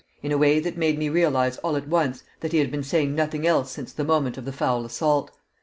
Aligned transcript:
in 0.23 0.31
a 0.31 0.37
way 0.39 0.59
that 0.59 0.79
made 0.79 0.97
me 0.97 1.09
realise 1.09 1.57
all 1.57 1.75
at 1.75 1.87
once 1.87 2.23
that 2.39 2.51
he 2.51 2.57
had 2.57 2.71
been 2.71 2.81
saying 2.81 3.13
nothing 3.13 3.45
else 3.45 3.69
since 3.69 3.93
the 3.93 4.03
moment 4.03 4.35
of 4.35 4.45
the 4.45 4.51
foul 4.51 4.83
assault. 4.83 5.29